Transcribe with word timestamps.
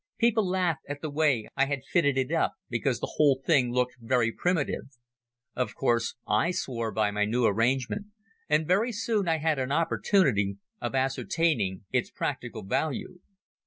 People 0.17 0.49
laughed 0.49 0.81
at 0.89 1.01
the 1.01 1.11
way 1.11 1.47
I 1.55 1.67
had 1.67 1.83
fitted 1.85 2.17
it 2.17 2.31
up 2.31 2.55
because 2.71 2.99
the 2.99 3.13
whole 3.17 3.39
thing 3.45 3.71
looked 3.71 3.97
very 3.99 4.31
primitive. 4.31 4.85
Of 5.55 5.75
course 5.75 6.15
I 6.27 6.49
swore 6.49 6.91
by 6.91 7.11
my 7.11 7.25
new 7.25 7.45
arrangement 7.45 8.07
and 8.49 8.67
very 8.67 8.91
soon 8.91 9.27
I 9.27 9.37
had 9.37 9.59
an 9.59 9.71
opportunity 9.71 10.57
of 10.81 10.95
ascertaining 10.95 11.85
its 11.91 12.09
practical 12.09 12.63
value. 12.63 13.19